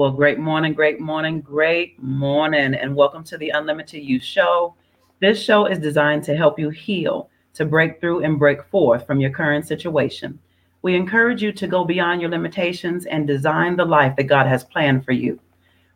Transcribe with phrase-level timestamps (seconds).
[0.00, 4.74] Well, great morning, great morning, great morning, and welcome to the Unlimited You Show.
[5.20, 9.20] This show is designed to help you heal, to break through and break forth from
[9.20, 10.38] your current situation.
[10.80, 14.64] We encourage you to go beyond your limitations and design the life that God has
[14.64, 15.38] planned for you.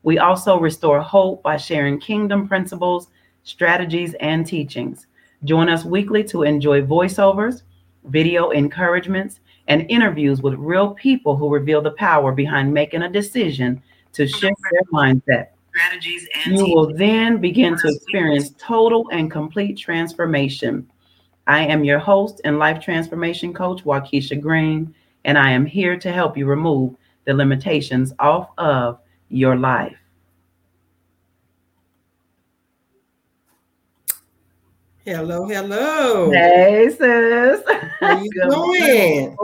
[0.03, 3.09] We also restore hope by sharing kingdom principles,
[3.43, 5.07] strategies, and teachings.
[5.45, 7.63] Join us weekly to enjoy voiceovers,
[8.05, 13.83] video encouragements, and interviews with real people who reveal the power behind making a decision
[14.15, 15.49] to shift their mindset.
[15.75, 20.91] strategies and You will then begin to experience total and complete transformation.
[21.47, 26.13] I am your host and life transformation coach, Waukesha Green, and I am here to
[26.13, 29.97] help you remove the limitations off of your life.
[35.05, 36.31] Hello, hello.
[36.31, 37.61] Hey, sis.
[38.01, 39.37] How you Good doing?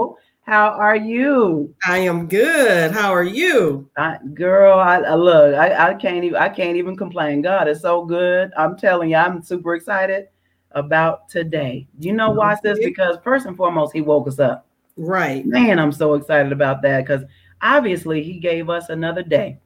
[0.50, 1.72] How are you?
[1.86, 2.90] I am good.
[2.90, 3.88] How are you?
[3.96, 7.40] I, girl, I, I look, I, I can't even I can't even complain.
[7.40, 8.50] God is so good.
[8.56, 10.26] I'm telling you, I'm super excited
[10.72, 11.86] about today.
[12.00, 12.80] You know why, sis?
[12.80, 14.66] Because first and foremost, he woke us up.
[14.96, 15.46] Right.
[15.46, 17.22] Man, I'm so excited about that because
[17.62, 19.60] obviously he gave us another day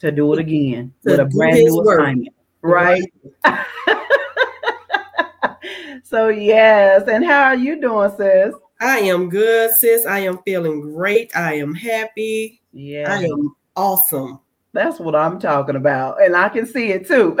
[0.00, 2.00] to do it again To with a brand new work.
[2.00, 2.34] assignment.
[2.60, 3.10] Right.
[6.04, 8.52] so yes, and how are you doing, sis?
[8.84, 10.04] I am good, sis.
[10.04, 11.34] I am feeling great.
[11.34, 12.60] I am happy.
[12.74, 14.40] Yeah, I am awesome.
[14.74, 17.34] that's what I'm talking about, and I can see it too.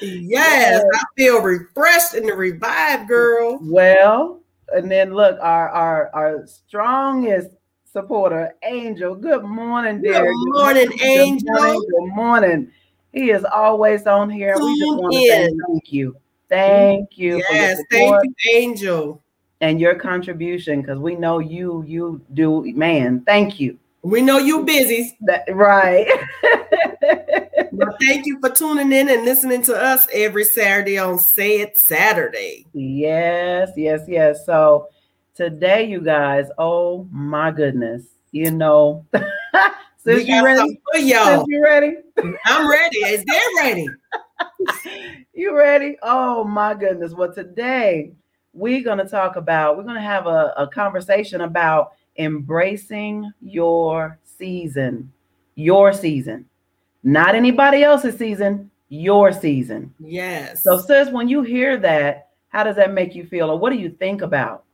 [0.00, 3.58] Yes, I feel refreshed and revived, girl.
[3.62, 4.40] Well,
[4.72, 7.50] and then look, our our our strongest
[7.92, 9.14] supporter, Angel.
[9.16, 10.26] Good morning, dear.
[10.26, 11.40] Good morning, Angel.
[11.40, 11.82] Good morning.
[11.88, 12.70] Good morning.
[13.12, 14.62] He is always on here.
[14.62, 16.16] We just want to say thank you.
[16.54, 19.22] Thank you Yes, thank you, Angel.
[19.60, 23.22] and your contribution because we know you you do man.
[23.26, 23.78] Thank you.
[24.02, 26.06] We know you busy, That, right.
[27.72, 31.78] but thank you for tuning in and listening to us every Saturday on Say It
[31.78, 32.66] Saturday.
[32.74, 34.44] Yes, yes, yes.
[34.44, 34.88] So
[35.34, 39.06] today, you guys, oh my goodness, you know,
[40.04, 40.82] sis, you ready?
[40.92, 41.46] for y'all.
[41.48, 41.96] you ready?
[42.44, 42.98] I'm ready.
[42.98, 43.88] Is they ready?
[45.36, 45.96] You ready?
[46.00, 47.12] Oh my goodness.
[47.12, 48.12] Well, today
[48.52, 54.16] we're going to talk about, we're going to have a, a conversation about embracing your
[54.22, 55.12] season,
[55.56, 56.46] your season,
[57.02, 59.92] not anybody else's season, your season.
[59.98, 60.62] Yes.
[60.62, 63.78] So, sis, when you hear that, how does that make you feel, or what do
[63.78, 64.64] you think about?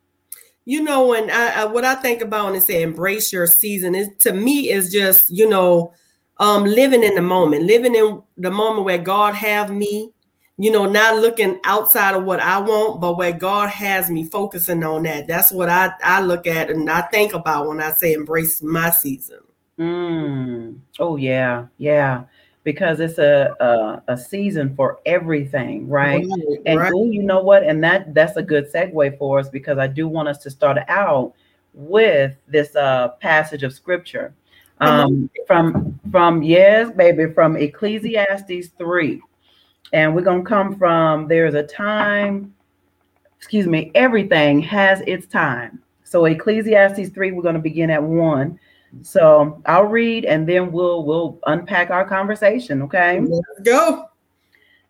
[0.66, 3.94] you know when I, I what I think about when it say embrace your season
[3.94, 5.94] is to me is just you know
[6.36, 10.12] um living in the moment, living in the moment where God have me,
[10.60, 14.84] you know, not looking outside of what I want, but where God has me focusing
[14.84, 15.26] on that.
[15.26, 18.90] That's what I I look at and I think about when I say embrace my
[18.90, 19.38] season.
[19.78, 20.80] Mm.
[20.98, 22.24] Oh yeah, yeah,
[22.62, 26.26] because it's a, a a season for everything, right?
[26.66, 26.92] And right.
[26.92, 27.62] ooh, you know what?
[27.62, 30.76] And that that's a good segue for us because I do want us to start
[30.88, 31.32] out
[31.72, 34.34] with this uh passage of scripture.
[34.80, 39.22] Um from from yes, baby, from Ecclesiastes 3.
[39.92, 42.54] And we're gonna come from there's a time,
[43.36, 45.82] excuse me, everything has its time.
[46.04, 48.58] So Ecclesiastes 3, we're gonna begin at one.
[49.02, 53.20] So I'll read and then we'll we'll unpack our conversation, okay?
[53.20, 54.06] Let's go.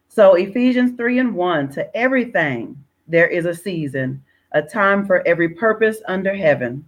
[0.09, 4.23] So Ephesians 3 and 1 to everything there is a season,
[4.53, 6.85] a time for every purpose under heaven,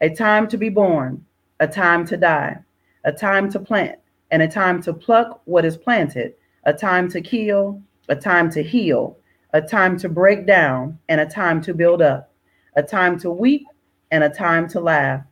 [0.00, 1.24] a time to be born,
[1.60, 2.58] a time to die,
[3.04, 3.98] a time to plant,
[4.30, 6.34] and a time to pluck what is planted,
[6.64, 9.16] a time to kill, a time to heal,
[9.52, 12.32] a time to break down, and a time to build up,
[12.76, 13.66] a time to weep,
[14.10, 15.22] and a time to laugh,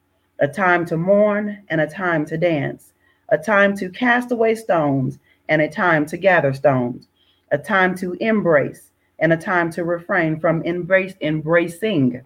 [0.41, 2.93] a time to mourn, and a time to dance,
[3.29, 7.09] a time to cast away stones, and a time to gather stones
[7.51, 12.23] a time to embrace and a time to refrain from embrace embracing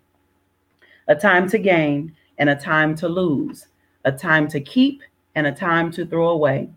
[1.08, 3.68] a time to gain and a time to lose
[4.04, 5.02] a time to keep
[5.34, 6.68] and a time to throw away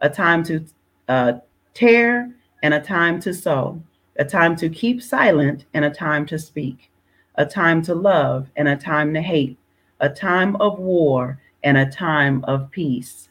[0.00, 0.64] a time to
[1.08, 1.32] uh,
[1.74, 2.30] tear
[2.62, 3.80] and a time to sow
[4.18, 6.90] a time to keep silent and a time to speak
[7.36, 9.56] a time to love and a time to hate
[10.00, 13.28] a time of war and a time of peace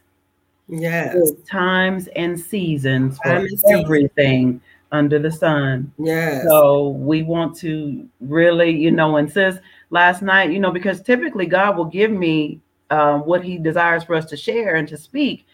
[0.70, 1.14] Yes.
[1.14, 3.80] There's times and seasons for Time and season.
[3.84, 5.92] everything under the sun.
[5.98, 6.46] Yes.
[6.48, 9.58] So we want to really, you know, and sis,
[9.90, 14.14] last night, you know, because typically God will give me uh, what He desires for
[14.16, 15.46] us to share and to speak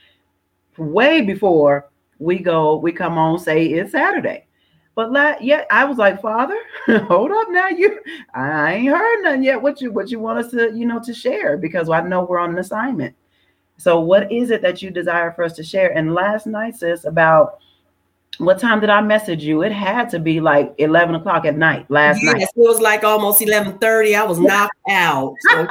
[0.78, 1.88] way before
[2.20, 4.46] we go, we come on, say it's Saturday.
[4.96, 6.58] But la- yeah, I was like, Father,
[6.88, 7.68] hold up now.
[7.68, 8.00] You
[8.34, 9.62] I ain't heard nothing yet.
[9.62, 12.40] What you what you want us to, you know, to share because I know we're
[12.40, 13.16] on an assignment.
[13.78, 15.96] So what is it that you desire for us to share?
[15.96, 17.60] And last night, sis, about
[18.38, 19.64] what time did I message you?
[19.64, 22.42] It had to be like 11 o'clock at night last yes, night.
[22.42, 24.18] It was like almost 11:30.
[24.18, 25.36] I was knocked out.
[25.52, 25.68] Okay.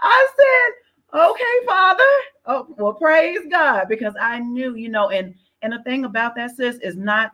[0.00, 2.04] I said, okay, Father.
[2.46, 6.56] Oh, well, praise God, because I knew, you know, and and the thing about that,
[6.56, 7.32] sis, is not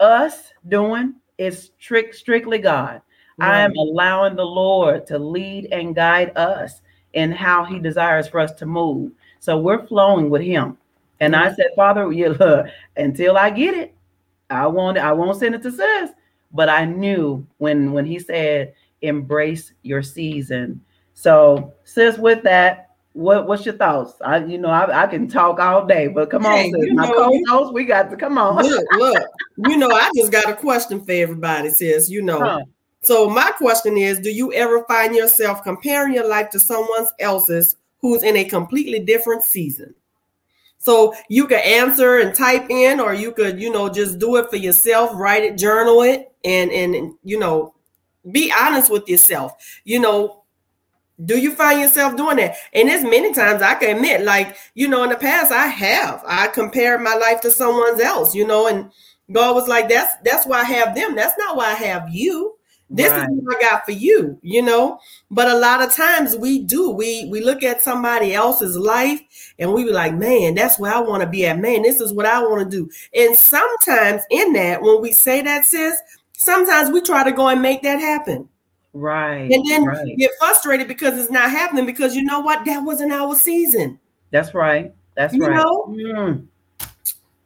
[0.00, 3.02] us doing, it's strict, strictly God.
[3.38, 3.56] Right.
[3.56, 6.80] I am allowing the Lord to lead and guide us
[7.12, 9.12] in how He desires for us to move.
[9.40, 10.78] So we're flowing with Him.
[11.20, 12.66] And I said, Father, you look,
[12.96, 13.94] until I get it,
[14.50, 16.10] I won't, I won't send it to sis.
[16.52, 20.80] But I knew when when he said, embrace your season.
[21.14, 22.85] So, sis, with that,
[23.16, 24.14] what what's your thoughts?
[24.22, 26.92] I you know I, I can talk all day, but come hey, on, sis.
[26.92, 28.62] My co-host, we got to come on.
[28.62, 29.22] Look, look,
[29.56, 32.10] you know, I just got a question for everybody, sis.
[32.10, 32.40] You know.
[32.40, 32.60] Huh.
[33.00, 37.76] So my question is: Do you ever find yourself comparing your life to someone else's
[38.00, 39.94] who's in a completely different season?
[40.76, 44.50] So you could answer and type in, or you could, you know, just do it
[44.50, 47.74] for yourself, write it, journal it, and and you know,
[48.30, 49.54] be honest with yourself.
[49.84, 50.42] You know,
[51.24, 52.56] do you find yourself doing that?
[52.74, 56.22] And there's many times I can admit, like, you know, in the past I have.
[56.26, 58.90] I compared my life to someone's else, you know, and
[59.32, 61.14] God was like, That's that's why I have them.
[61.14, 62.56] That's not why I have you.
[62.88, 63.28] This right.
[63.28, 65.00] is what I got for you, you know.
[65.30, 66.90] But a lot of times we do.
[66.90, 69.20] We we look at somebody else's life
[69.58, 71.58] and we be like, man, that's where I want to be at.
[71.58, 72.88] Man, this is what I want to do.
[73.14, 75.96] And sometimes in that, when we say that, sis,
[76.34, 78.48] sometimes we try to go and make that happen.
[78.96, 79.50] Right.
[79.52, 80.16] And then right.
[80.16, 82.64] get frustrated because it's not happening because you know what?
[82.64, 84.00] That wasn't our season.
[84.30, 84.94] That's right.
[85.14, 85.54] That's you right.
[85.56, 85.86] Know?
[85.88, 86.46] Mm.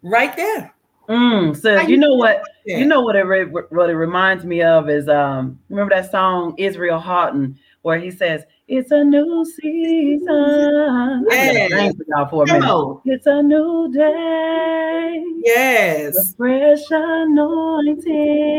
[0.03, 0.73] Right there.
[1.09, 2.45] Mm, so you know what?
[2.65, 6.55] You know what it re- what it reminds me of is um remember that song
[6.57, 11.27] Israel Houghton where he says it's a new season.
[11.29, 11.95] Yes.
[12.31, 12.71] for a Come minute.
[12.71, 13.01] On.
[13.07, 15.25] It's a new day.
[15.45, 16.15] Yes.
[16.15, 18.51] The fresh anointing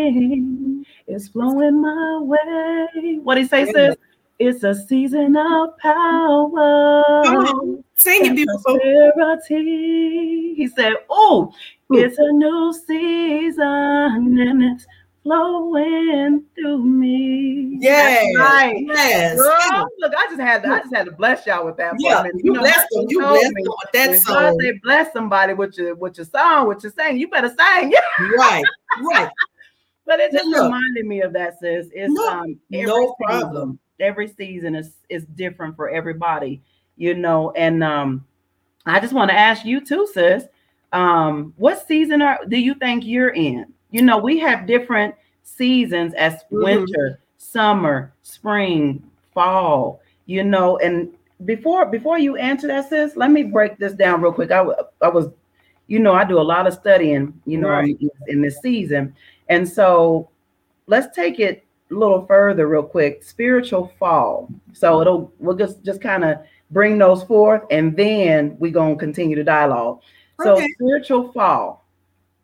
[1.07, 3.19] is flowing my way.
[3.24, 3.95] What he say, sis?
[4.39, 7.03] It's a season of power.
[7.95, 8.80] Sing it, beautiful.
[9.50, 11.53] He said, Oh,
[11.92, 14.88] it's a new season and it's
[15.24, 17.77] flowing through me.
[17.80, 18.75] Yes, right.
[18.80, 19.38] Yes.
[19.38, 21.95] Girl, look, I just had to, I just had to bless y'all with that.
[22.00, 23.06] Yeah, you, you know, blessed them.
[23.09, 24.38] You blessed them with that song.
[24.38, 27.92] I say bless somebody with your with your song, with your saying, you better sing.
[27.92, 28.00] Yeah.
[28.38, 28.63] Right,
[29.03, 29.30] right.
[30.06, 31.88] But it just look, reminded me of that, sis.
[31.94, 33.71] It's no, um no problem.
[33.71, 36.62] Season, every season is is different for everybody,
[36.98, 37.51] you know.
[37.51, 38.25] And um,
[38.86, 40.45] I just want to ask you too, sis.
[40.92, 43.74] Um, what season are do you think you're in?
[43.92, 46.63] You know, we have different seasons as mm-hmm.
[46.63, 49.03] winter, summer, spring,
[49.33, 51.09] fall, you know, and
[51.45, 54.51] before before you answer that, sis, let me break this down real quick.
[54.51, 54.65] I,
[55.01, 55.30] I was,
[55.88, 57.98] you know, I do a lot of studying, you know, right.
[58.00, 59.15] in, in this season.
[59.51, 60.30] And so
[60.88, 63.21] let's take it a little further real quick.
[63.21, 64.50] Spiritual fall.
[64.72, 66.39] So it'll we'll just just kind of
[66.72, 70.00] bring those forth and then we're gonna continue the dialogue.
[70.41, 70.70] So okay.
[70.74, 71.86] spiritual fall.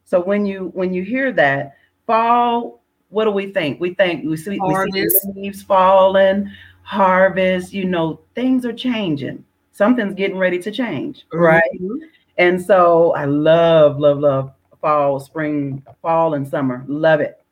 [0.04, 3.80] So when you when you hear that fall, what do we think?
[3.80, 6.52] We think we see, we see leaves falling,
[6.84, 7.72] harvest.
[7.72, 9.46] You know, things are changing.
[9.72, 11.38] Something's getting ready to change, mm-hmm.
[11.38, 12.02] right?
[12.38, 14.52] And so I love, love, love
[14.88, 16.86] fall, spring, fall, and summer.
[16.88, 17.44] Love it.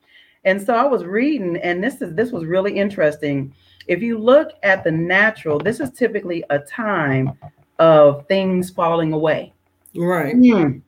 [0.45, 3.53] And so I was reading, and this is this was really interesting.
[3.87, 7.37] If you look at the natural, this is typically a time
[7.77, 9.51] of things falling away.
[9.97, 10.33] Right.
[10.33, 10.81] Mm.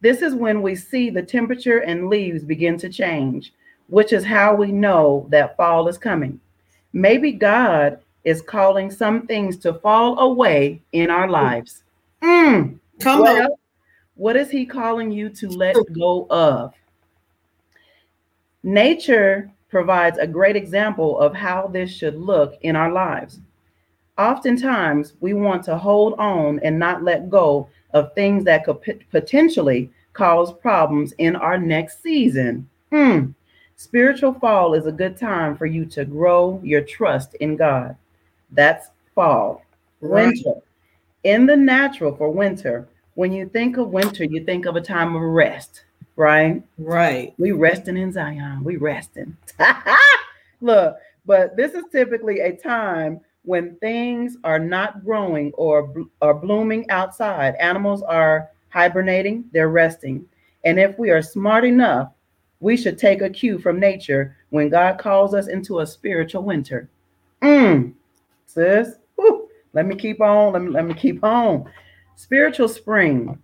[0.00, 3.52] This is when we see the temperature and leaves begin to change,
[3.88, 6.40] which is how we know that fall is coming.
[6.94, 11.82] Maybe God is calling some things to fall away in our lives.
[12.22, 12.78] Mm.
[13.00, 13.56] Come well, on.
[14.16, 16.74] What is He calling you to let go of?
[18.62, 23.40] Nature provides a great example of how this should look in our lives.
[24.16, 28.92] Oftentimes, we want to hold on and not let go of things that could p-
[29.10, 32.68] potentially cause problems in our next season.
[32.90, 33.32] Hmm.
[33.76, 37.96] Spiritual fall is a good time for you to grow your trust in God.
[38.52, 39.64] That's fall.
[40.00, 40.26] Right.
[40.26, 40.60] Winter.
[41.24, 45.14] In the natural for winter, when you think of winter, you think of a time
[45.14, 45.84] of rest,
[46.16, 46.62] right?
[46.78, 47.34] Right.
[47.38, 48.64] We resting in Zion.
[48.64, 49.36] We resting.
[50.60, 56.88] Look, but this is typically a time when things are not growing or are blooming
[56.90, 60.26] outside, animals are hibernating, they're resting.
[60.64, 62.10] And if we are smart enough,
[62.60, 66.88] we should take a cue from nature when God calls us into a spiritual winter.
[67.42, 67.92] Mm,
[68.46, 70.54] sis, whew, let me keep on.
[70.54, 71.70] Let me let me keep on.
[72.16, 73.38] Spiritual spring.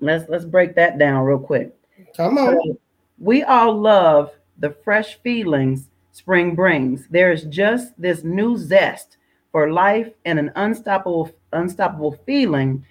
[0.00, 1.74] Let's let's break that down real quick.
[2.16, 2.54] Come on.
[2.54, 2.78] So
[3.18, 7.06] we all love the fresh feelings spring brings.
[7.08, 9.16] There is just this new zest
[9.52, 12.84] for life and an unstoppable unstoppable feeling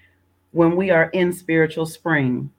[0.51, 2.50] when we are in spiritual spring.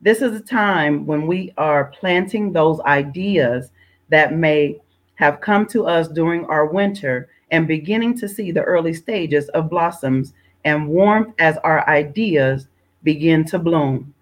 [0.00, 3.70] This is a time when we are planting those ideas
[4.08, 4.80] that may
[5.14, 9.70] have come to us during our winter and beginning to see the early stages of
[9.70, 10.32] blossoms
[10.64, 12.68] and warmth as our ideas
[13.02, 14.14] begin to bloom.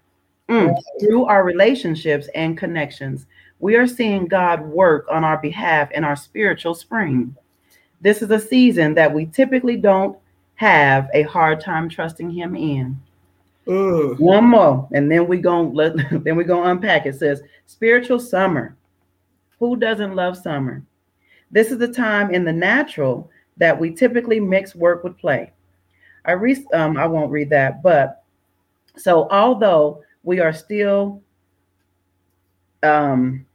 [0.49, 0.75] Mm.
[0.99, 3.25] Through our relationships and connections,
[3.59, 7.35] we are seeing God work on our behalf in our spiritual spring.
[8.01, 10.17] This is a season that we typically don't
[10.55, 12.99] have a hard time trusting Him in.
[14.17, 17.05] One more, and then we going let then we gonna unpack.
[17.05, 18.75] It says spiritual summer.
[19.59, 20.83] Who doesn't love summer?
[21.51, 25.51] This is the time in the natural that we typically mix work with play.
[26.25, 28.23] I re- um, I won't read that, but
[28.97, 31.21] so although we are still
[32.83, 33.45] um,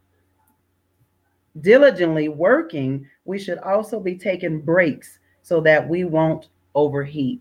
[1.60, 7.40] diligently working, we should also be taking breaks so that we won't overheat.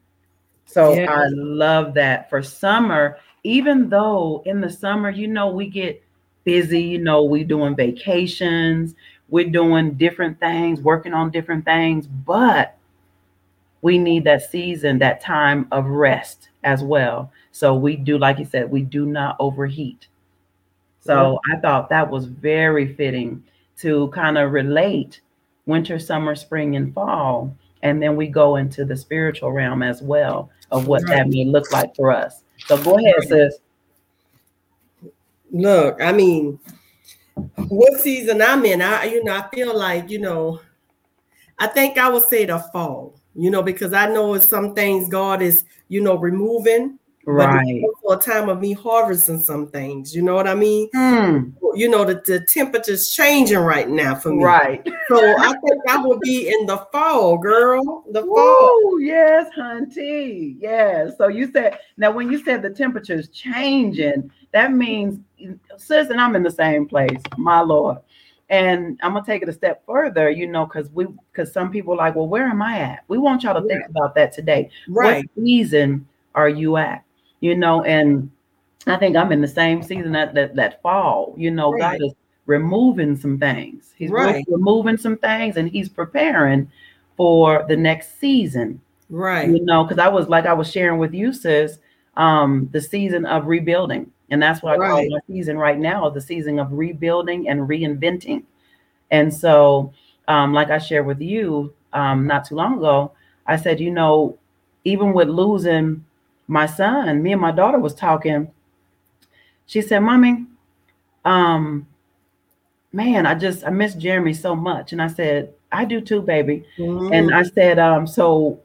[0.65, 1.09] So yes.
[1.09, 6.03] I love that for summer, even though in the summer, you know, we get
[6.43, 8.95] busy, you know, we're doing vacations,
[9.29, 12.77] we're doing different things, working on different things, but
[13.85, 17.31] we need that season, that time of rest as well.
[17.51, 20.07] So we do, like you said, we do not overheat.
[21.01, 21.39] So.
[21.53, 23.43] I thought that was very fitting
[23.77, 25.21] to kind of relate
[25.67, 27.55] winter, summer, spring, and fall.
[27.83, 31.17] And then we go into the spiritual realm as well of what right.
[31.17, 32.41] that may look like for us.
[32.65, 33.59] So go ahead, sis.
[35.51, 36.59] Look, I mean,
[37.67, 40.59] what season I'm in, I you know, I feel like, you know,
[41.59, 45.09] I think I would say the fall, you know, because I know it's some things
[45.09, 47.83] God is, you know, removing right.
[48.01, 50.89] for a time of me harvesting some things you know what i mean?
[50.95, 51.53] Mm.
[51.75, 54.43] you know the, the temperature's changing right now for me.
[54.43, 54.87] Right.
[55.07, 59.01] So i think i will be in the fall girl the Woo, fall.
[59.01, 61.13] yes hunty yes.
[61.17, 65.19] So you said now when you said the temperature's changing that means
[65.77, 67.97] sis and i'm in the same place my lord
[68.49, 71.95] and I'm gonna take it a step further, you know, because we because some people
[71.95, 73.03] like, well, where am I at?
[73.07, 74.69] We want y'all to think about that today.
[74.87, 75.25] Right.
[75.35, 77.05] What season are you at?
[77.45, 78.31] you know, and
[78.87, 81.99] I think I'm in the same season that that, that fall, you know, right.
[81.99, 82.13] God is
[82.47, 83.93] removing some things.
[83.95, 84.43] He's right.
[84.47, 86.71] removing some things and he's preparing
[87.17, 88.81] for the next season.
[89.09, 89.47] Right.
[89.47, 91.77] You know, because I was like I was sharing with you, sis,
[92.17, 94.11] um, the season of rebuilding.
[94.29, 98.43] And that's what I call my season right now, the season of rebuilding and reinventing.
[99.11, 99.93] And so,
[100.27, 103.11] um, like I shared with you um, not too long ago,
[103.45, 104.37] I said, you know,
[104.83, 106.05] even with losing
[106.47, 108.51] my son, me and my daughter was talking.
[109.67, 110.45] She said, Mommy,
[111.23, 111.87] um,
[112.91, 114.91] man, I just I miss Jeremy so much.
[114.91, 116.65] And I said, I do too, baby.
[116.77, 117.13] Mm-hmm.
[117.13, 118.59] And I said, um, so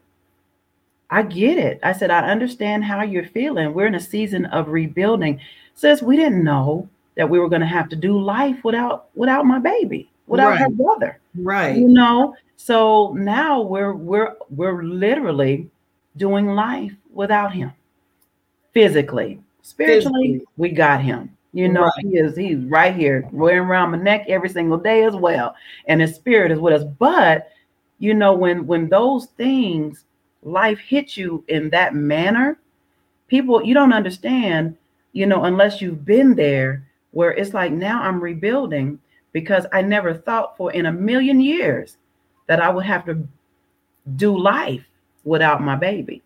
[1.11, 1.79] I get it.
[1.83, 3.73] I said, I understand how you're feeling.
[3.73, 5.39] We're in a season of rebuilding.
[5.75, 9.45] Says we didn't know that we were going to have to do life without without
[9.45, 10.59] my baby, without right.
[10.61, 11.19] her brother.
[11.35, 11.75] Right.
[11.75, 15.69] You know, so now we're we're we're literally
[16.15, 17.73] doing life without him
[18.73, 19.41] physically.
[19.63, 20.47] Spiritually, physically.
[20.57, 21.35] we got him.
[21.53, 21.91] You know, right.
[22.01, 25.53] he is he's right here, wearing around my neck every single day as well.
[25.87, 26.87] And his spirit is with us.
[26.97, 27.49] But
[27.99, 30.05] you know, when when those things
[30.43, 32.59] life hits you in that manner,
[33.27, 34.75] people you don't understand,
[35.13, 38.99] you know, unless you've been there where it's like now I'm rebuilding
[39.33, 41.97] because I never thought for in a million years
[42.47, 43.25] that I would have to
[44.15, 44.85] do life
[45.23, 46.21] without my baby,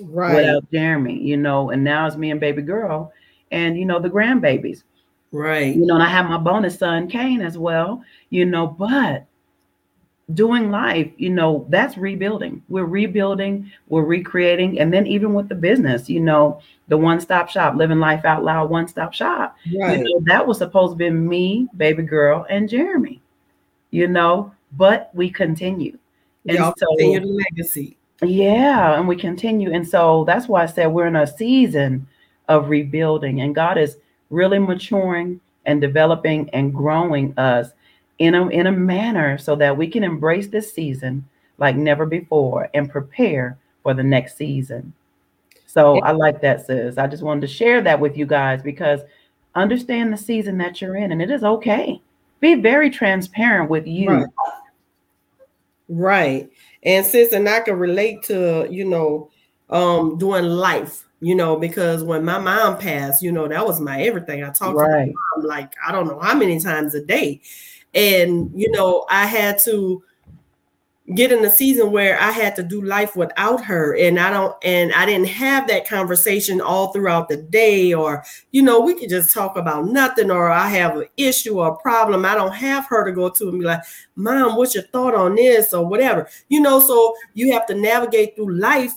[0.00, 0.36] right?
[0.36, 1.70] Without Jeremy, you know.
[1.70, 3.12] And now it's me and baby girl,
[3.50, 4.82] and you know the grandbabies,
[5.32, 5.74] right?
[5.74, 8.66] You know, and I have my bonus son Kane as well, you know.
[8.66, 9.26] But
[10.34, 12.62] doing life, you know, that's rebuilding.
[12.68, 17.76] We're rebuilding, we're recreating, and then even with the business, you know, the one-stop shop,
[17.76, 19.56] living life out loud, one-stop shop.
[19.80, 19.98] Right.
[19.98, 23.22] You know, that was supposed to be me, baby girl, and Jeremy.
[23.92, 25.96] You know, but we continue.
[26.48, 27.96] And Y'all so, continue the legacy.
[28.22, 29.72] Yeah, and we continue.
[29.72, 32.06] And so that's why I said we're in a season
[32.48, 33.98] of rebuilding, and God is
[34.30, 37.70] really maturing and developing and growing us
[38.18, 41.26] in a in a manner so that we can embrace this season
[41.58, 44.92] like never before and prepare for the next season.
[45.66, 46.96] So I like that, sis.
[46.96, 49.00] I just wanted to share that with you guys because
[49.54, 52.00] understand the season that you're in, and it is okay.
[52.40, 54.10] Be very transparent with you.
[54.10, 54.26] Right.
[55.88, 56.50] right.
[56.82, 59.30] And sis, and I can relate to, you know,
[59.70, 64.00] um, doing life, you know, because when my mom passed, you know, that was my
[64.02, 64.44] everything.
[64.44, 65.06] I talked right.
[65.06, 67.40] to my mom like I don't know how many times a day.
[67.96, 70.04] And you know, I had to
[71.14, 73.96] get in a season where I had to do life without her.
[73.96, 78.62] And I don't and I didn't have that conversation all throughout the day or you
[78.62, 82.24] know we could just talk about nothing or I have an issue or a problem.
[82.24, 83.82] I don't have her to go to and be like
[84.16, 86.28] mom what's your thought on this or whatever?
[86.48, 88.94] You know so you have to navigate through life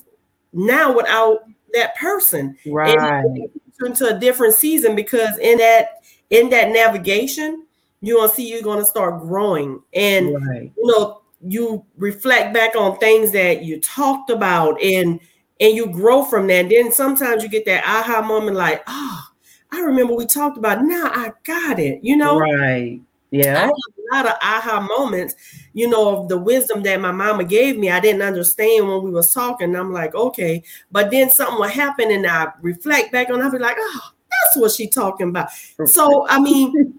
[0.52, 2.58] now without that person.
[2.66, 3.24] Right.
[3.86, 6.02] into a different season because in that
[6.32, 7.66] in that navigation
[8.02, 10.72] you're gonna see you're gonna start growing and right.
[10.78, 15.20] you know you reflect back on things that you talked about and
[15.60, 16.66] and you grow from that.
[16.66, 19.22] And then sometimes you get that aha moment like, oh,
[19.72, 22.40] I remember we talked about now I got it, you know?
[22.40, 23.02] Right.
[23.32, 23.68] Yeah.
[23.68, 25.36] a lot of aha moments,
[25.74, 27.92] you know, of the wisdom that my mama gave me.
[27.92, 29.76] I didn't understand when we was talking.
[29.76, 30.64] I'm like, okay.
[30.92, 34.10] But then something will happen and I reflect back on, I'll be like, oh,
[34.56, 35.50] what she talking about.
[35.86, 36.94] So I mean,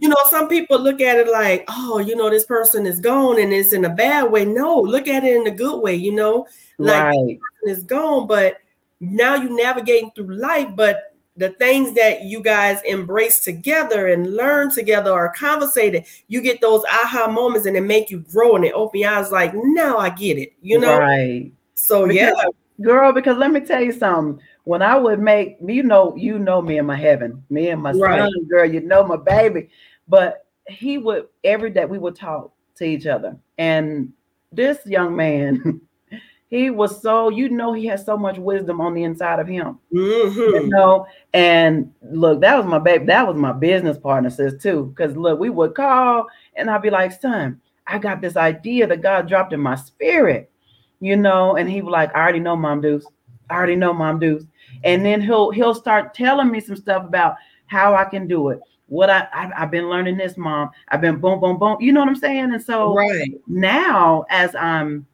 [0.00, 3.40] you know, some people look at it like, oh, you know, this person is gone
[3.40, 4.44] and it's in a bad way.
[4.44, 6.46] No, look at it in a good way, you know,
[6.78, 7.38] like right.
[7.64, 8.58] is gone, but
[9.00, 14.70] now you're navigating through life, but the things that you guys embrace together and learn
[14.70, 18.72] together or conversated, you get those aha moments and it make you grow and it
[18.72, 20.98] open your eyes like, now I get it, you know?
[20.98, 21.52] Right.
[21.74, 22.44] So because, yeah.
[22.82, 26.60] Girl, because let me tell you something when I would make you know, you know
[26.60, 28.18] me and my heaven, me and my right.
[28.18, 29.70] son, girl, you know my baby.
[30.08, 33.36] But he would every day we would talk to each other.
[33.58, 34.12] And
[34.50, 35.80] this young man,
[36.48, 39.78] he was so you know he has so much wisdom on the inside of him.
[39.94, 40.36] Mm-hmm.
[40.36, 44.92] You know, and look, that was my baby, that was my business partner, says too.
[44.96, 46.26] Because look, we would call
[46.56, 50.50] and I'd be like, son, I got this idea that God dropped in my spirit,
[50.98, 53.06] you know, and he was like, I already know, Mom Deuce.
[53.48, 54.42] I already know, Mom Deuce
[54.84, 58.60] and then he'll he'll start telling me some stuff about how I can do it.
[58.86, 60.70] What I I've, I've been learning this, mom.
[60.88, 61.76] I've been boom, boom, boom.
[61.80, 62.52] You know what I'm saying?
[62.52, 65.06] And so right now, as I'm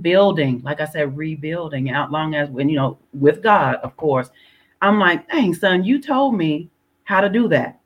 [0.00, 4.30] building, like I said, rebuilding out long as when you know with God, of course,
[4.80, 6.70] I'm like, dang, son, you told me
[7.04, 7.80] how to do that,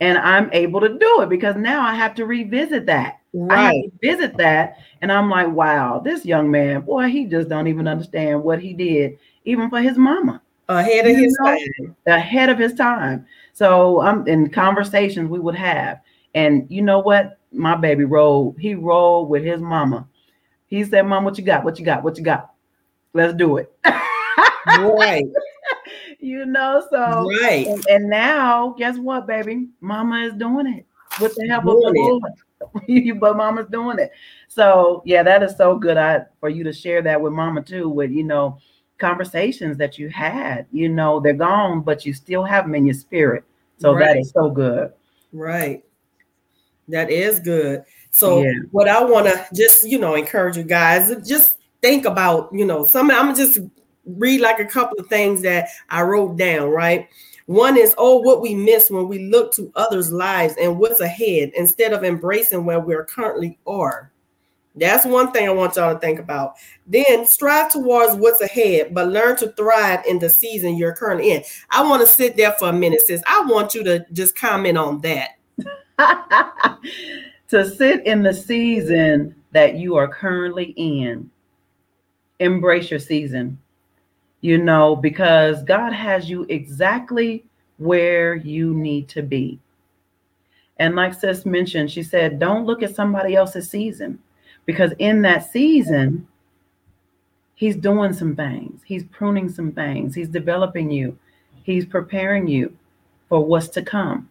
[0.00, 3.14] and I'm able to do it because now I have to revisit that.
[3.34, 3.92] Right.
[4.00, 8.42] visit that, and I'm like, wow, this young man, boy, he just don't even understand
[8.42, 10.42] what he did even for his mama.
[10.68, 11.96] Ahead of you his know, time.
[12.06, 13.26] Ahead of his time.
[13.54, 16.00] So I'm um, in conversations we would have.
[16.34, 17.38] And you know what?
[17.50, 20.06] My baby rolled, he rolled with his mama.
[20.66, 21.64] He said, Mom, what you got?
[21.64, 22.04] What you got?
[22.04, 22.50] What you got?
[23.14, 23.72] Let's do it.
[24.66, 25.24] right.
[26.20, 27.66] you know, so right.
[27.66, 29.68] And, and, now, guess what, baby?
[29.80, 30.86] Mama is doing it
[31.22, 32.20] with the help doing of the
[32.86, 33.18] Lord.
[33.20, 34.10] but mama's doing it.
[34.48, 35.96] So yeah, that is so good.
[35.96, 38.58] I for you to share that with mama too, with you know,
[38.98, 40.66] conversations that you had.
[40.72, 43.44] You know, they're gone, but you still have them in your spirit.
[43.78, 44.06] So right.
[44.06, 44.92] that is so good.
[45.32, 45.84] Right.
[46.88, 47.84] That is good.
[48.10, 48.52] So yeah.
[48.70, 52.86] what I want to just, you know, encourage you guys, just think about, you know,
[52.86, 53.58] some I'm just
[54.04, 57.08] read like a couple of things that I wrote down, right?
[57.46, 61.50] One is, oh, what we miss when we look to others' lives and what's ahead
[61.54, 64.07] instead of embracing where we're currently are.
[64.78, 66.54] That's one thing I want y'all to think about.
[66.86, 71.42] Then strive towards what's ahead, but learn to thrive in the season you're currently in.
[71.70, 73.22] I want to sit there for a minute, sis.
[73.26, 75.30] I want you to just comment on that.
[77.48, 81.30] to sit in the season that you are currently in,
[82.38, 83.58] embrace your season,
[84.40, 87.44] you know, because God has you exactly
[87.78, 89.58] where you need to be.
[90.76, 94.20] And like Sis mentioned, she said, don't look at somebody else's season
[94.68, 96.28] because in that season,
[97.54, 101.18] he's doing some things, he's pruning some things, he's developing you,
[101.62, 102.76] he's preparing you
[103.30, 104.28] for what's to come,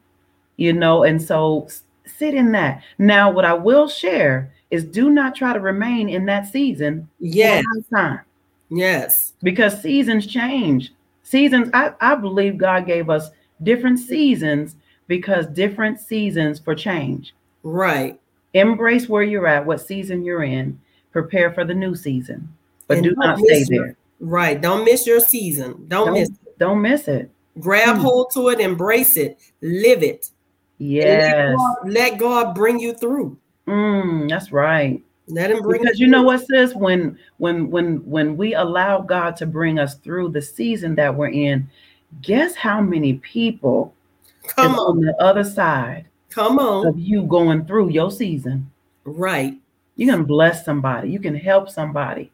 [0.57, 1.05] you know.
[1.05, 1.67] And so
[2.05, 2.83] sit in that.
[2.99, 7.09] Now, what I will share is do not try to remain in that season.
[7.19, 7.65] Yes.
[7.91, 8.19] Time.
[8.69, 9.33] Yes.
[9.41, 10.93] Because seasons change.
[11.23, 13.31] Seasons, I, I believe God gave us
[13.63, 14.75] different seasons
[15.07, 17.33] because different seasons for change.
[17.63, 18.19] Right.
[18.53, 20.79] Embrace where you're at, what season you're in.
[21.11, 22.47] Prepare for the new season,
[22.87, 23.97] but and do not stay your, there.
[24.19, 24.59] Right.
[24.61, 25.85] Don't miss your season.
[25.87, 26.59] Don't, don't miss it.
[26.59, 27.31] Don't miss it.
[27.59, 28.01] Grab hmm.
[28.01, 30.29] hold to it, embrace it, live it.
[30.77, 31.09] Yes.
[31.09, 33.37] Let God, let God, bring you through.
[33.67, 35.01] Mm, that's right.
[35.27, 39.35] Let him bring because you know what says when when when when we allow God
[39.37, 41.69] to bring us through the season that we're in,
[42.21, 43.93] guess how many people
[44.47, 44.79] Come on.
[44.79, 46.87] on the other side Come on.
[46.87, 48.69] of you going through your season.
[49.05, 49.55] Right.
[49.95, 51.09] You can bless somebody.
[51.09, 52.31] You can help somebody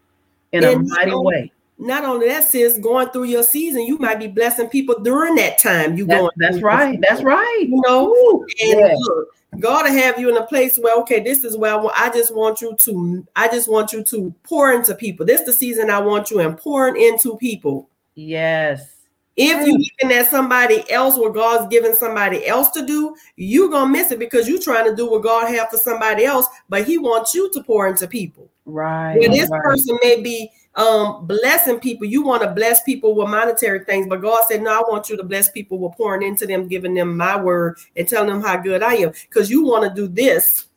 [0.51, 1.51] in a mighty so- way.
[1.79, 5.57] Not only that, sis, going through your season, you might be blessing people during that
[5.57, 5.97] time.
[5.97, 6.99] You That's, going that's right.
[7.01, 7.65] That's right.
[7.67, 8.95] You know, Ooh, And yeah.
[8.95, 9.27] look,
[9.59, 11.99] God to have you in a place where okay, this is where I want.
[11.99, 13.27] I just want you to.
[13.35, 15.25] I just want you to pour into people.
[15.25, 17.89] This is the season I want you and pouring into people.
[18.15, 18.92] Yes.
[19.35, 23.89] If you looking at somebody else, what God's giving somebody else to do, you're gonna
[23.89, 26.99] miss it because you're trying to do what God have for somebody else, but He
[26.99, 28.49] wants you to pour into people.
[28.65, 29.17] Right.
[29.17, 29.63] Where this right.
[29.63, 34.21] person may be um blessing people, you want to bless people with monetary things, but
[34.21, 37.17] God said, No, I want you to bless people with pouring into them, giving them
[37.17, 39.13] my word and telling them how good I am.
[39.29, 40.67] Because you want to do this.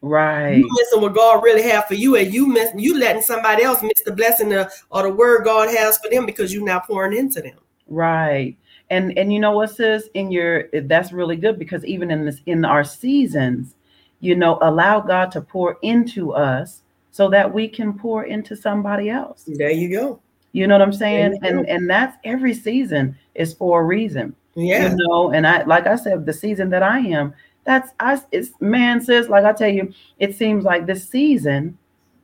[0.00, 0.52] Right.
[0.52, 3.82] You missing what God really have for you, and you miss you letting somebody else
[3.82, 7.42] miss the blessing or the word God has for them because you're not pouring into
[7.42, 7.58] them.
[7.88, 8.56] Right.
[8.90, 12.24] And and you know what, sis, in your eh, that's really good because even in
[12.24, 13.74] this in our seasons,
[14.20, 19.08] you know, allow God to pour into us so that we can pour into somebody
[19.08, 19.44] else.
[19.46, 20.20] There you go.
[20.52, 21.38] You know what I'm saying?
[21.42, 24.34] And and that's every season is for a reason.
[24.54, 24.90] Yeah.
[24.90, 28.50] You know, and I like I said, the season that I am, that's I it's
[28.60, 31.76] man says, like I tell you, it seems like this season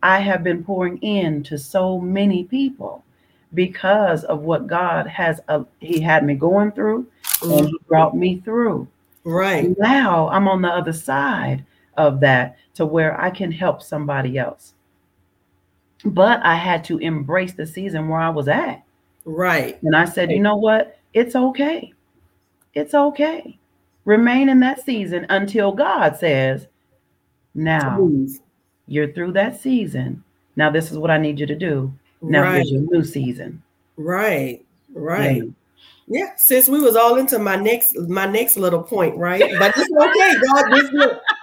[0.03, 3.05] I have been pouring in to so many people
[3.55, 7.07] because of what God has uh, He had me going through
[7.43, 8.89] and He brought me through.
[9.25, 9.77] Right.
[9.79, 11.65] Now I'm on the other side
[11.97, 14.75] of that to where I can help somebody else.
[16.05, 18.83] But I had to embrace the season where I was at.
[19.25, 19.79] Right.
[19.83, 20.99] And I said, you know what?
[21.15, 21.93] It's okay.
[22.75, 23.59] It's okay.
[24.05, 26.67] Remain in that season until God says,
[27.55, 28.41] now Move.
[28.87, 30.25] you're through that season.
[30.57, 31.93] Now this is what I need you to do.
[32.23, 32.67] Now Right.
[32.67, 33.63] your new season.
[33.97, 34.65] Right.
[34.95, 35.43] Right.
[35.43, 35.51] Yeah.
[36.09, 39.57] Yeah, since we was all into my next my next little point, right?
[39.59, 40.65] But it's okay, God.
[40.71, 40.91] This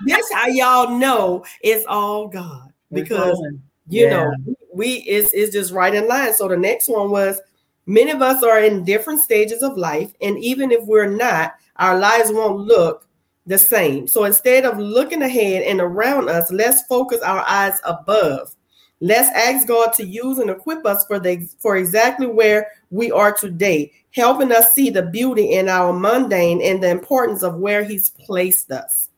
[0.06, 3.42] this how y'all know it's all God because
[3.88, 4.10] you Yeah.
[4.12, 4.36] know
[4.74, 6.34] we is is just right in line.
[6.34, 7.42] So the next one was
[7.86, 11.98] many of us are in different stages of life, and even if we're not, our
[11.98, 13.08] lives won't look
[13.48, 14.08] the same.
[14.08, 18.54] So instead of looking ahead and around us, let's focus our eyes above.
[19.02, 23.32] Let's ask God to use and equip us for the for exactly where we are
[23.34, 28.10] today, helping us see the beauty in our mundane and the importance of where He's
[28.10, 29.10] placed us.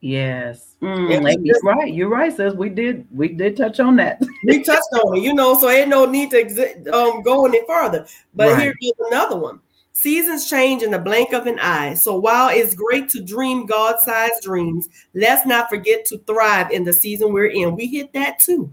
[0.00, 0.76] Yes.
[0.80, 1.92] Mm, we and just- you're right.
[1.92, 2.54] You're right, sis.
[2.54, 4.22] We did we did touch on that.
[4.44, 7.60] We touched on it, you know, so ain't no need to exi- um, go any
[7.66, 8.06] further.
[8.34, 8.72] But Right.
[8.80, 9.60] here's another one.
[9.92, 11.94] Seasons change in the blink of an eye.
[11.94, 16.92] So while it's great to dream God-sized dreams, let's not forget to thrive in the
[16.92, 17.74] season we're in.
[17.74, 18.72] We hit that too.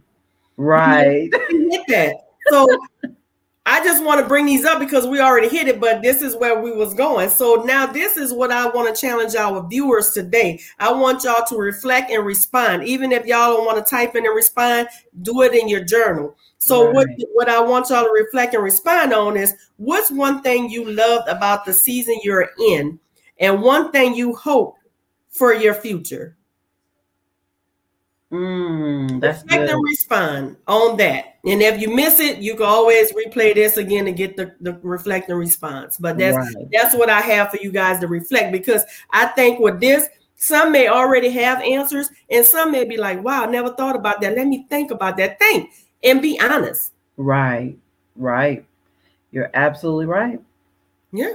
[0.58, 1.30] Right.
[1.50, 2.16] Hit that.
[2.50, 2.68] So
[3.68, 6.36] I just want to bring these up because we already hit it, but this is
[6.36, 7.30] where we was going.
[7.30, 10.62] So now this is what I want to challenge our viewers today.
[10.78, 12.84] I want y'all to reflect and respond.
[12.84, 14.88] Even if y'all don't want to type in and respond,
[15.24, 16.36] do it in your journal.
[16.60, 20.70] So what what I want y'all to reflect and respond on is what's one thing
[20.70, 23.00] you loved about the season you're in
[23.40, 24.76] and one thing you hope
[25.30, 26.38] for your future.
[28.32, 29.70] Mm, that's Reflect good.
[29.76, 31.36] and respond on that.
[31.46, 34.74] And if you miss it, you can always replay this again to get the, the
[34.82, 35.98] reflect and response.
[35.98, 36.68] But that's Right.
[36.72, 40.08] that's what I have for you guys to reflect because I think with this,
[40.38, 44.20] some may already have answers, and some may be like, wow, I never thought about
[44.22, 44.36] that.
[44.36, 45.40] Let me think about that.
[45.40, 45.70] thing
[46.04, 46.92] and be honest.
[47.18, 47.78] Right.
[48.16, 48.66] Right.
[49.32, 50.40] You're absolutely right.
[51.12, 51.34] Yeah.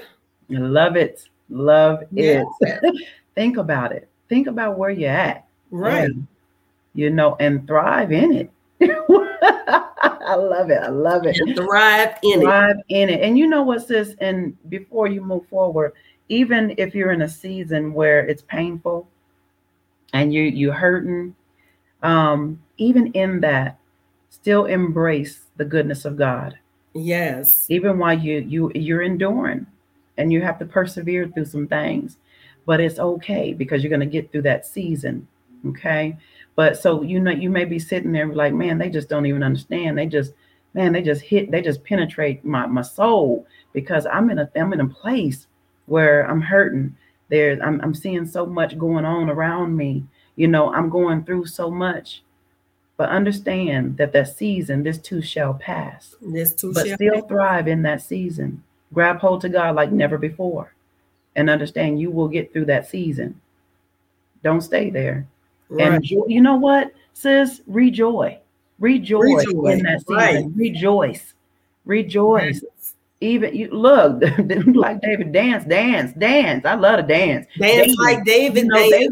[0.50, 1.28] I love it.
[1.48, 2.42] Love Yeah.
[2.60, 3.06] it.
[3.34, 4.08] Think about it.
[4.28, 5.46] Think about where you're at.
[5.70, 6.10] Right.
[6.14, 6.22] Yeah.
[6.94, 8.50] You know, and thrive in it.
[10.30, 10.78] I love it.
[10.82, 11.38] I love it.
[11.38, 12.44] And thrive in it.
[12.44, 13.20] Thrive in it.
[13.20, 14.14] And you know what, sis?
[14.20, 15.92] And before you move forward,
[16.28, 19.08] even if you're in a season where it's painful
[20.12, 21.34] and you you hurting,
[22.02, 23.78] um, even in that,
[24.30, 26.58] still embrace the goodness of God.
[26.94, 27.66] Yes.
[27.68, 29.66] Even while you you you're enduring
[30.16, 32.16] and you have to persevere through some things.
[32.66, 35.26] But it's okay because you're gonna get through that season.
[35.66, 36.16] Okay.
[36.60, 39.42] But so you know, you may be sitting there like, man, they just don't even
[39.42, 39.96] understand.
[39.96, 40.34] They just,
[40.74, 44.74] man, they just hit, they just penetrate my my soul because I'm in a I'm
[44.74, 45.46] in a place
[45.86, 46.94] where I'm hurting.
[47.30, 50.04] There's I'm I'm seeing so much going on around me.
[50.36, 52.24] You know, I'm going through so much.
[52.98, 56.14] But understand that that season, this too shall pass.
[56.20, 57.22] This too But shall still pass.
[57.22, 58.62] thrive in that season.
[58.92, 60.74] Grab hold to God like never before.
[61.34, 63.40] And understand you will get through that season.
[64.42, 65.26] Don't stay there.
[65.70, 65.92] Right.
[65.92, 67.62] And you know what, sis?
[67.66, 68.38] Rejoice.
[68.78, 70.14] Rejoice Rejoice, in that season.
[70.16, 70.44] right.
[70.54, 71.34] Rejoice.
[71.84, 72.60] Rejoice.
[72.60, 72.94] Mm-hmm.
[73.20, 74.22] even you look
[74.74, 76.64] like David dance, dance, dance.
[76.64, 77.46] I love to dance.
[77.58, 78.64] Dance David, like David.
[78.64, 79.10] You know, David,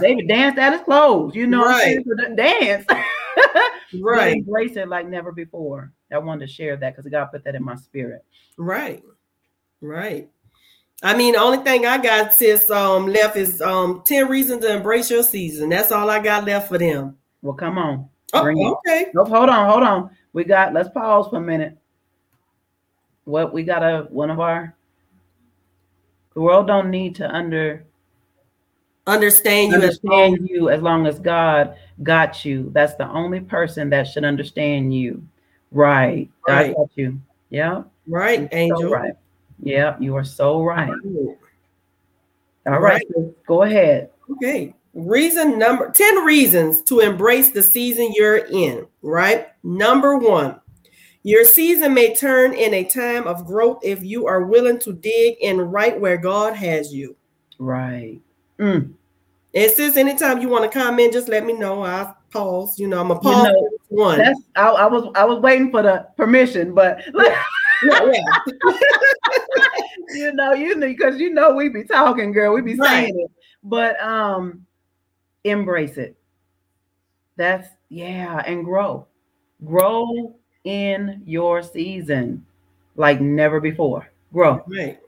[0.00, 1.34] David danced at his clothes.
[1.34, 1.98] You know, right?
[2.36, 2.86] Dance.
[4.00, 4.36] right.
[4.36, 5.92] embrace it like never before.
[6.12, 8.24] I wanted to share that because God put that in my spirit.
[8.56, 9.02] Right.
[9.80, 10.28] Right.
[11.02, 14.74] I mean, the only thing I got sis um left is um 10 reasons to
[14.74, 15.68] embrace your season.
[15.68, 17.16] That's all I got left for them.
[17.42, 18.08] Well, come on.
[18.32, 19.06] Oh, okay.
[19.16, 20.10] Oh, hold on, hold on.
[20.32, 21.78] We got let's pause for a minute.
[23.24, 24.74] What we got a one of our
[26.34, 27.84] the world don't need to under
[29.06, 32.70] understand you understand as you as long as God got you.
[32.72, 35.22] That's the only person that should understand you.
[35.70, 36.28] Right.
[36.46, 36.70] Right.
[36.70, 37.20] I got you.
[37.50, 37.84] Yeah.
[38.06, 38.78] Right, Angel.
[38.80, 39.12] So right.
[39.60, 40.92] Yeah, you are so right.
[42.66, 43.02] All right.
[43.14, 44.10] So go ahead.
[44.30, 44.74] Okay.
[44.94, 49.48] Reason number 10 reasons to embrace the season you're in, right?
[49.62, 50.60] Number one,
[51.22, 55.36] your season may turn in a time of growth if you are willing to dig
[55.40, 57.16] in right where God has you.
[57.58, 58.20] Right.
[58.58, 58.92] Mm.
[59.54, 61.82] And sis, anytime you want to comment, just let me know.
[61.82, 62.78] I'll pause.
[62.78, 64.18] You know, I'm a pause You know, one.
[64.18, 67.42] That's I, I was I was waiting for the permission, but Yeah,
[67.82, 68.38] yeah.
[70.14, 72.88] you know, you know, because you know we be talking, girl, we be Right.
[72.88, 73.30] saying it,
[73.62, 74.66] but um,
[75.44, 76.16] embrace it.
[77.36, 79.06] That's yeah, and grow,
[79.64, 82.44] grow in your season
[82.96, 84.10] like never before.
[84.32, 84.62] Grow.
[84.66, 84.98] Right.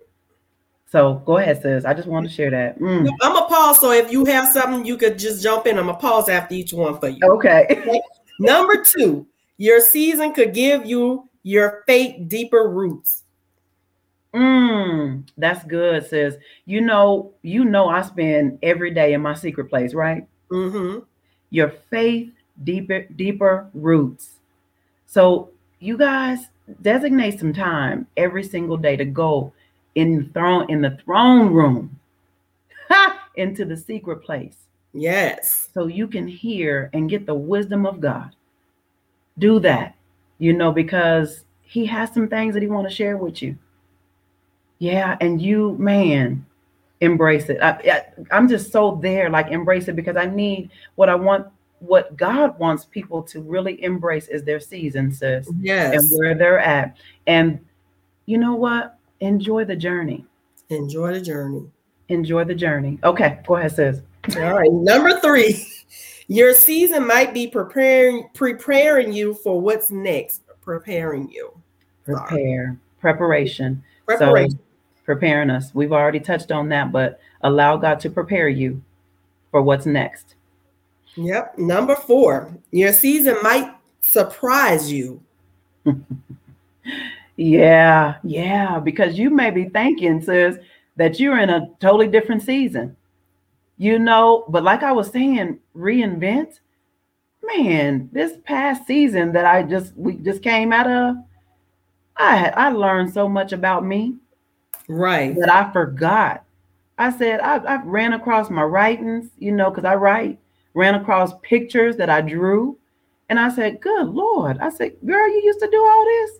[0.90, 1.85] So go ahead, sis.
[1.85, 2.78] I just wanted to share that.
[2.80, 3.09] Mm.
[3.20, 3.80] I'm a pause.
[3.80, 5.78] So if you have something, you could just jump in.
[5.78, 7.20] I'm a pause after each one for you.
[7.22, 7.85] Okay.
[8.40, 13.24] Number two, your season could give you your faith deeper roots.
[14.35, 16.37] Mm, that's good, sis.
[16.64, 20.26] You know, you know, I spend every day in my secret place, right?
[20.50, 21.00] Mm-hmm.
[21.50, 22.31] Your faith
[22.62, 24.31] deeper, deeper roots.
[25.07, 25.50] So
[25.81, 26.46] you guys
[26.83, 29.53] designate some time every single day to go
[29.96, 31.98] in throne in the throne room
[33.35, 34.57] into the secret place
[34.92, 35.68] Yes.
[35.74, 38.31] so you can hear and get the wisdom of God.
[39.38, 39.96] Do that,
[40.40, 43.57] you know, because He has some things that He want to share with you.
[44.81, 46.44] Yeah, and you, man,
[47.00, 47.59] embrace it.
[47.62, 51.46] I, I, I'm just so there, like embrace it because I need what I want.
[51.79, 56.59] What God wants people to really embrace is their season, sis, Yes, and where they're
[56.59, 56.96] at.
[57.26, 57.64] And
[58.26, 58.98] you know what?
[59.20, 60.26] Enjoy the journey.
[60.68, 61.62] Enjoy the journey.
[62.09, 62.98] Enjoy the journey.
[63.05, 64.00] Okay, go ahead, sis.
[64.37, 64.70] All right.
[64.70, 65.66] Number three,
[66.30, 70.42] your season might be preparing preparing you for what's next.
[70.62, 71.52] Preparing you.
[72.04, 73.82] Prepare, preparation.
[74.06, 74.58] Preparation.
[75.04, 75.74] preparing us.
[75.74, 78.80] We've already touched on that, but allow God to prepare you
[79.50, 80.36] for what's next.
[81.16, 81.58] Yep.
[81.58, 85.22] Number four, your season might surprise you.
[87.40, 90.58] Yeah, yeah, because you may be thinking, sis,
[90.96, 92.94] that you're in a totally different season.
[93.80, 96.60] You know, but like I was saying, reinvent.
[97.42, 101.16] Man, this past season that I just we just came out of,
[102.14, 104.16] I I learned so much about me.
[104.86, 105.34] Right.
[105.36, 106.44] that I forgot.
[106.98, 110.38] I said I, I ran across my writings, you know, because I write,
[110.74, 112.76] ran across pictures that I drew.
[113.30, 114.58] And I said, Good Lord.
[114.58, 116.30] I said, Girl, you used to do all this.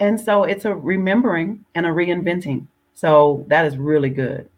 [0.00, 2.66] And so it's a remembering and a reinventing.
[2.92, 4.50] So that is really good.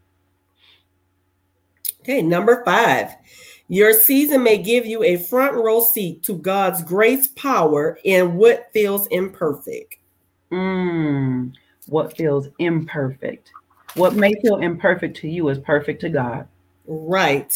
[2.08, 3.14] Okay, number five.
[3.68, 8.70] Your season may give you a front row seat to God's grace power in what
[8.72, 9.96] feels imperfect.
[10.50, 11.52] Mm,
[11.86, 13.52] what feels imperfect.
[13.92, 16.48] What may feel imperfect to you is perfect to God.
[16.86, 17.52] Right.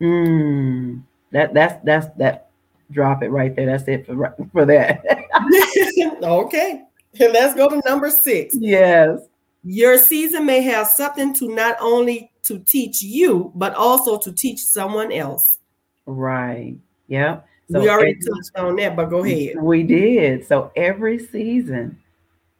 [0.00, 2.48] Mm, that that's that's that
[2.90, 3.66] drop it right there.
[3.66, 5.04] That's it for for that.
[6.24, 6.82] okay.
[7.20, 8.56] Let's go to number six.
[8.58, 9.20] yes.
[9.62, 14.60] Your season may have something to not only to teach you, but also to teach
[14.60, 15.58] someone else.
[16.06, 16.76] Right.
[17.08, 17.46] Yep.
[17.70, 19.56] So we already every- touched on that, but go ahead.
[19.60, 20.46] We did.
[20.46, 21.98] So every season,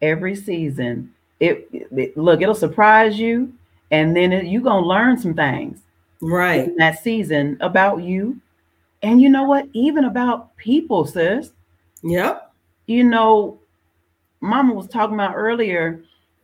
[0.01, 3.53] every season, it, it- look, it'll surprise you,
[3.91, 5.79] and then it, you're gonna learn some things
[6.21, 6.67] Right.
[6.67, 8.39] in that season about you,
[9.01, 9.67] and you know what?
[9.73, 11.51] Even about people, sis.
[12.03, 12.51] Yep.
[12.87, 13.59] You know,
[14.41, 16.03] Mama was talking about earlier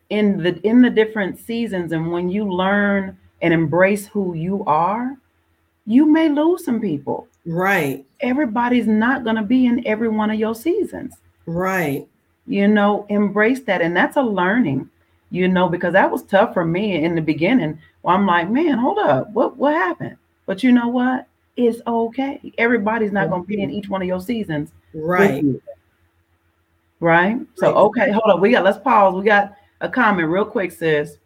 [0.09, 5.17] in the in the different seasons, and when you learn and embrace who you are,
[5.85, 7.27] you may lose some people.
[7.45, 8.05] Right.
[8.19, 11.15] Everybody's not gonna be in every one of your seasons.
[11.45, 12.07] Right.
[12.45, 14.87] you know embrace that and that's a learning
[15.31, 18.77] you know because that was tough for me in the beginning well i'm like man
[18.77, 23.47] hold up what what happened but you know what it's okay everybody's not going to
[23.47, 25.43] be in each one of your seasons Right.
[25.43, 25.61] you.
[26.99, 27.37] Right.
[27.55, 28.41] So okay, hold on.
[28.41, 29.15] We got let's pause.
[29.15, 31.17] We got a comment real quick, sis.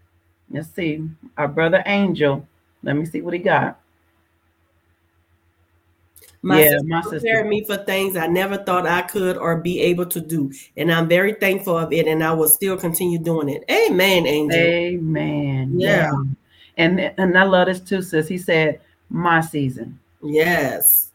[0.54, 1.04] Let's see.
[1.38, 2.48] Our brother Angel.
[2.84, 3.80] Let me see what he got.
[6.46, 9.58] My yeah, sister my sister prepared me for things I never thought I could or
[9.58, 10.52] be able to do.
[10.76, 12.06] And I'm very thankful of it.
[12.06, 13.64] And I will still continue doing it.
[13.72, 14.60] Amen, Angel.
[14.60, 15.80] Amen.
[15.80, 16.12] Yeah.
[16.12, 16.24] yeah.
[16.78, 18.28] And and I love this too, sis.
[18.28, 20.00] He said, My season.
[20.22, 21.12] Yes.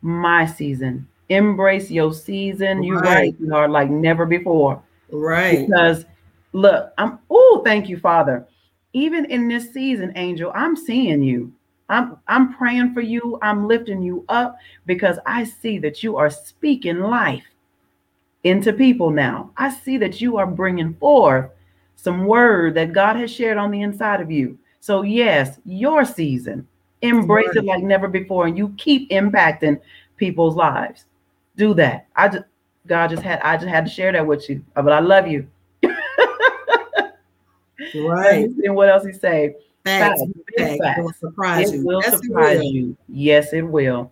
[0.00, 1.06] My season.
[1.28, 2.82] Embrace your season.
[2.82, 4.82] You're right, you are like never before.
[5.12, 5.66] Right.
[5.66, 6.04] Because
[6.52, 8.46] look, I'm oh, thank you, Father.
[8.92, 11.52] Even in this season, Angel, I'm seeing you.
[11.88, 13.38] I'm I'm praying for you.
[13.42, 17.44] I'm lifting you up because I see that you are speaking life
[18.44, 19.50] into people now.
[19.56, 21.50] I see that you are bringing forth
[21.96, 24.58] some word that God has shared on the inside of you.
[24.80, 26.66] So yes, your season.
[27.02, 27.56] Embrace right.
[27.56, 29.80] it like never before and you keep impacting
[30.16, 31.06] people's lives.
[31.56, 32.06] Do that.
[32.14, 32.44] I just
[32.86, 34.64] God just had I just had to share that with you.
[34.74, 35.46] But I love you.
[37.94, 38.48] Right.
[38.64, 39.54] And what else he say?
[39.84, 40.22] Facts.
[40.56, 40.78] Facts.
[40.78, 40.98] Facts.
[40.98, 41.86] It will surprise it you.
[41.86, 42.64] Will yes, surprise will.
[42.64, 42.96] you.
[43.08, 44.10] Yes, it will.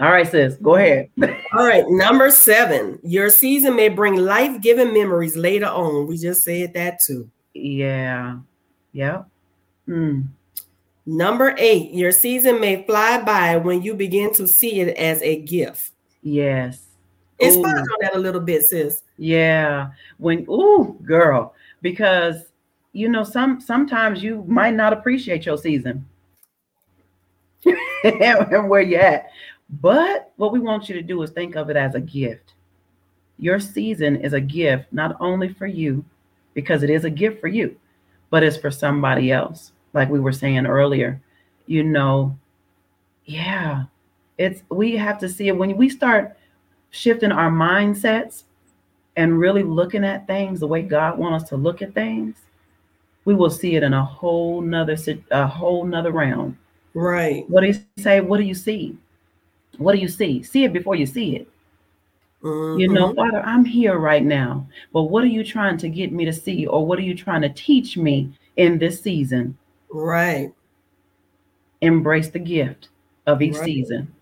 [0.00, 1.10] All right, sis, go ahead.
[1.52, 2.98] All right, number seven.
[3.02, 6.06] Your season may bring life-giving memories later on.
[6.06, 7.28] We just said that too.
[7.52, 8.38] Yeah.
[8.92, 9.24] Yeah.
[9.86, 10.28] Mm.
[11.04, 15.40] Number eight, your season may fly by when you begin to see it as a
[15.42, 15.90] gift.
[16.22, 16.86] Yes.
[17.38, 19.02] Expand on that a little bit, sis.
[19.18, 19.90] Yeah.
[20.18, 22.50] When, ooh, girl, because
[22.92, 26.04] you know, some sometimes you might not appreciate your season
[28.04, 29.30] and where you're at.
[29.80, 32.54] But what we want you to do is think of it as a gift.
[33.38, 36.04] Your season is a gift, not only for you,
[36.54, 37.76] because it is a gift for you,
[38.28, 39.72] but it's for somebody else.
[39.92, 41.20] Like we were saying earlier,
[41.66, 42.36] you know,
[43.24, 43.84] yeah,
[44.36, 46.36] it's we have to see it when we start
[46.90, 48.44] shifting our mindsets
[49.16, 52.36] and really looking at things the way God wants us to look at things
[53.24, 54.96] we will see it in a whole nother
[55.30, 56.58] a whole nother realm.
[56.94, 57.48] Right.
[57.48, 58.20] What do you say?
[58.20, 58.96] What do you see?
[59.78, 60.42] What do you see?
[60.42, 61.48] See it before you see it.
[62.42, 62.80] Mm-hmm.
[62.80, 63.16] You know, mm-hmm.
[63.16, 66.66] Father, I'm here right now, but what are you trying to get me to see,
[66.66, 69.56] or what are you trying to teach me in this season?
[69.90, 70.52] Right.
[71.82, 72.88] Embrace the gift
[73.26, 73.64] of each right.
[73.64, 74.12] season.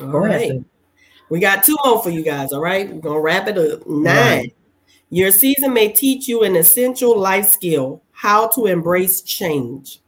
[0.00, 0.64] All right.
[1.30, 2.52] We got two more for you guys.
[2.52, 2.92] All right.
[2.92, 3.86] We're gonna wrap it up.
[3.86, 4.14] Nine.
[4.14, 4.56] Right.
[5.08, 10.00] Your season may teach you an essential life skill how to embrace change.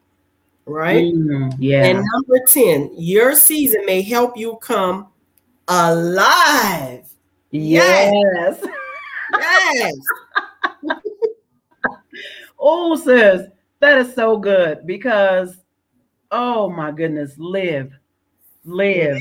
[0.65, 1.13] Right?
[1.13, 1.87] Mm, yeah.
[1.87, 5.09] And number 10, your season may help you come
[5.67, 7.05] alive.
[7.51, 8.13] Yes.
[8.63, 8.67] Yes.
[9.75, 9.95] yes.
[12.59, 13.49] oh, sis,
[13.81, 15.57] that is so good because,
[16.31, 17.93] oh my goodness, live,
[18.65, 19.19] live.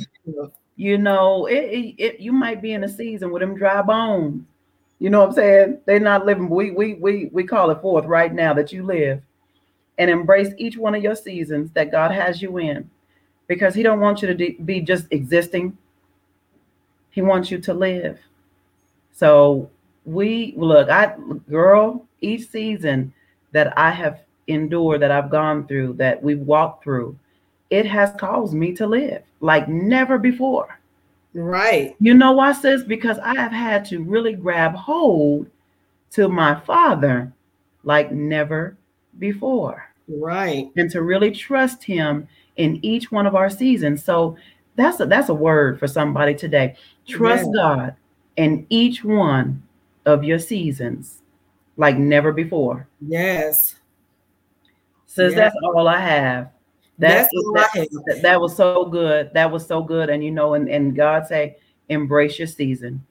[0.82, 4.44] You know, it, it, it you might be in a season with them dry bones
[5.02, 5.80] you know what I'm saying?
[5.88, 6.48] They're not living.
[6.48, 9.20] We we we we call it forth right now that you live
[9.98, 12.88] and embrace each one of your seasons that God has you in
[13.48, 15.76] because he don't want you to de- be just existing.
[17.10, 18.20] He wants you to live.
[19.12, 19.72] So
[20.06, 21.16] we look, I
[21.50, 23.12] girl, each season
[23.54, 27.18] that I have endured, that I've gone through, that we've walked through,
[27.72, 30.78] it has caused me to live like never before.
[31.34, 31.96] Right.
[32.00, 32.84] You know why, sis?
[32.84, 35.50] Because I have had to really grab hold
[36.12, 37.32] to my father
[37.84, 38.78] like never
[39.18, 39.90] before.
[40.10, 40.70] Right.
[40.76, 44.04] And to really trust him in each one of our seasons.
[44.04, 44.36] So
[44.76, 46.76] that's a that's a word for somebody today.
[47.08, 47.62] Trust yeah.
[47.62, 47.96] God
[48.36, 49.64] in each one
[50.06, 51.22] of your seasons
[51.78, 52.90] like never before.
[53.00, 53.76] Yes.
[55.06, 55.38] Says yes.
[55.38, 56.52] that's all I have.
[57.02, 59.32] That's, that, that, that, was so good.
[59.34, 60.10] That was so good.
[60.10, 61.58] And you know, and, and God say,
[61.90, 63.06] embrace your season.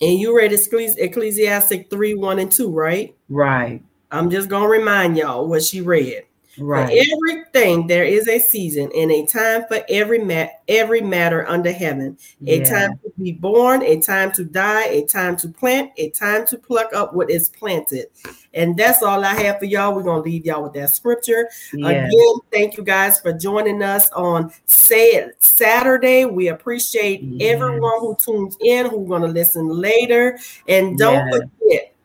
[0.00, 3.14] And you read Ecclesiastic 3, 1 and 2, right?
[3.28, 3.82] Right.
[4.10, 6.24] I'm just gonna remind y'all what she read.
[6.58, 6.88] Right.
[6.88, 11.72] For everything there is a season and a time for every mat every matter under
[11.72, 12.18] heaven.
[12.46, 12.64] A yeah.
[12.64, 16.58] time to be born, a time to die, a time to plant, a time to
[16.58, 18.06] pluck up what is planted.
[18.54, 19.94] And that's all I have for y'all.
[19.94, 21.48] We're gonna leave y'all with that scripture.
[21.72, 22.12] Yes.
[22.12, 26.24] Again, thank you guys for joining us on Say It Saturday.
[26.24, 27.54] We appreciate yes.
[27.54, 30.38] everyone who tunes in, who's gonna listen later.
[30.68, 31.40] And don't yes.
[31.60, 31.95] forget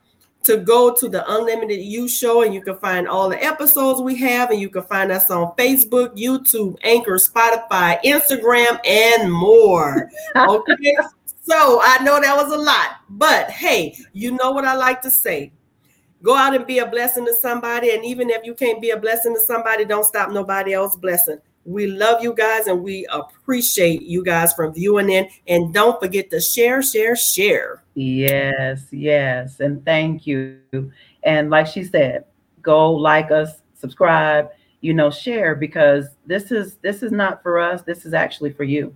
[0.52, 4.18] to go to the Unlimited You Show, and you can find all the episodes we
[4.18, 10.10] have, and you can find us on Facebook, YouTube, Anchor, Spotify, Instagram, and more.
[10.36, 10.96] Okay.
[11.44, 15.12] so I know that was a lot, but hey, you know what I like to
[15.12, 15.52] say.
[16.24, 17.92] Go out and be a blessing to somebody.
[17.92, 21.40] And even if you can't be a blessing to somebody, don't stop nobody else blessing.
[21.66, 25.28] We love you guys and we appreciate you guys for viewing in.
[25.48, 27.84] And don't forget to share, share, share.
[27.94, 29.60] Yes, yes.
[29.60, 30.60] And thank you.
[31.24, 32.26] And like she said,
[32.62, 34.50] go like us, subscribe,
[34.82, 37.84] you know, share because this is this is not for us.
[37.84, 38.96] This is actually for you.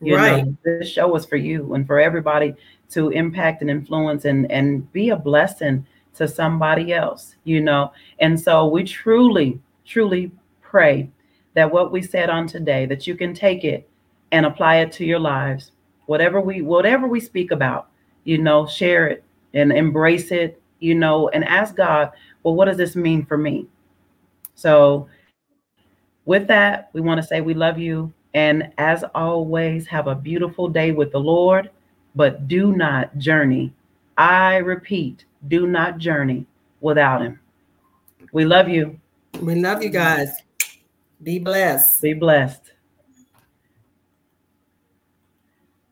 [0.00, 0.44] You right.
[0.44, 2.54] Know, this show is for you and for everybody
[2.90, 5.86] to impact and influence and and be a blessing
[6.16, 7.92] to somebody else, you know.
[8.18, 11.08] And so we truly, truly pray
[11.54, 13.88] that what we said on today, that you can take it
[14.30, 15.72] and apply it to your lives.
[16.06, 17.88] Whatever we whatever we speak about,
[18.24, 19.24] you know, share it
[19.54, 22.10] and embrace it, you know, and ask God,
[22.42, 23.66] well, what does this mean for me?
[24.54, 25.08] So
[26.24, 28.12] with that, we want to say we love you.
[28.34, 31.70] And as always, have a beautiful day with the Lord,
[32.14, 33.72] but do not journey.
[34.16, 36.46] I repeat, do not journey
[36.80, 37.40] without him.
[38.32, 38.98] We love you.
[39.40, 40.30] We love you guys.
[41.22, 42.02] Be blessed.
[42.02, 42.71] Be blessed.